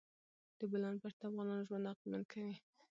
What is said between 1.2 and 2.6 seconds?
افغانانو ژوند اغېزمن کوي.